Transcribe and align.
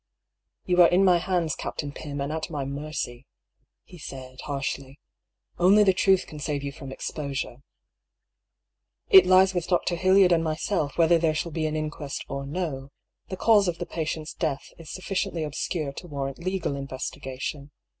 "You 0.65 0.81
are 0.81 0.87
in 0.87 1.05
my 1.05 1.19
hands. 1.19 1.53
Captain 1.55 1.91
Pym, 1.91 2.21
and 2.21 2.31
at 2.33 2.49
my 2.49 2.65
mercy," 2.65 3.27
he 3.83 3.99
said, 3.99 4.41
harshly." 4.45 4.99
Only 5.59 5.83
the 5.83 5.93
truth 5.93 6.25
can 6.25 6.39
save 6.39 6.63
you 6.63 6.71
from 6.71 6.91
exposure. 6.91 7.57
It 9.11 9.27
lies 9.27 9.53
with 9.53 9.67
Dr. 9.67 9.95
Hildyard 9.95 10.31
and 10.31 10.43
myself 10.43 10.97
whether 10.97 11.19
there 11.19 11.35
shall 11.35 11.51
be 11.51 11.67
an 11.67 11.75
inquest 11.75 12.25
or 12.27 12.47
no; 12.47 12.89
the 13.29 13.37
cause 13.37 13.67
of 13.67 13.77
the 13.77 13.85
patient's 13.85 14.33
death 14.33 14.73
is 14.79 14.91
sufficiently 14.91 15.43
obscure 15.43 15.93
to 15.93 16.07
warrant 16.07 16.39
legal 16.39 16.75
investigation. 16.75 17.69